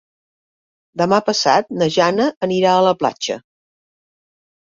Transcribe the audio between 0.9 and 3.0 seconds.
Demà passat na Jana anirà a la